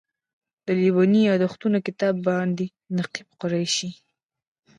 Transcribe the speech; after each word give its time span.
د 0.65 0.67
لېوني 0.79 1.21
یادښتونو 1.29 1.77
کتاب 1.87 2.15
باندې 2.27 2.65
نقیب 2.97 3.27
قریشي. 3.39 3.89